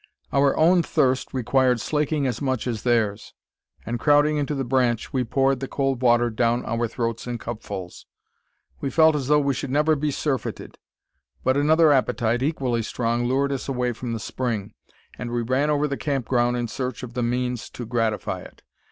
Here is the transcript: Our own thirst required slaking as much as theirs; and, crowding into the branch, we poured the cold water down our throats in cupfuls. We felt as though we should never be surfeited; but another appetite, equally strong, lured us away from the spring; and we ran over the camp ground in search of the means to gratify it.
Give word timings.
Our 0.33 0.57
own 0.57 0.81
thirst 0.81 1.31
required 1.31 1.79
slaking 1.79 2.25
as 2.25 2.41
much 2.41 2.65
as 2.65 2.81
theirs; 2.81 3.35
and, 3.85 3.99
crowding 3.99 4.37
into 4.37 4.55
the 4.55 4.63
branch, 4.63 5.13
we 5.13 5.23
poured 5.23 5.59
the 5.59 5.67
cold 5.67 6.01
water 6.01 6.31
down 6.31 6.65
our 6.65 6.87
throats 6.87 7.27
in 7.27 7.37
cupfuls. 7.37 8.07
We 8.79 8.89
felt 8.89 9.15
as 9.15 9.27
though 9.27 9.37
we 9.39 9.53
should 9.53 9.69
never 9.69 9.95
be 9.95 10.09
surfeited; 10.09 10.79
but 11.43 11.55
another 11.55 11.91
appetite, 11.91 12.41
equally 12.41 12.81
strong, 12.81 13.25
lured 13.25 13.51
us 13.51 13.69
away 13.69 13.91
from 13.93 14.13
the 14.13 14.19
spring; 14.19 14.73
and 15.19 15.29
we 15.29 15.43
ran 15.43 15.69
over 15.69 15.87
the 15.87 15.97
camp 15.97 16.27
ground 16.27 16.57
in 16.57 16.67
search 16.67 17.03
of 17.03 17.13
the 17.13 17.21
means 17.21 17.69
to 17.69 17.85
gratify 17.85 18.39
it. 18.41 18.63